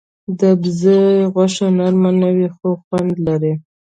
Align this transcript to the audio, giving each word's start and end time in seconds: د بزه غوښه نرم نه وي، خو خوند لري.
د 0.39 0.41
بزه 0.61 0.97
غوښه 1.33 1.67
نرم 1.77 2.03
نه 2.21 2.29
وي، 2.35 2.47
خو 2.55 2.67
خوند 2.83 3.13
لري. 3.27 3.53